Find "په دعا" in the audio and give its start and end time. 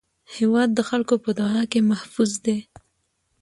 1.23-1.63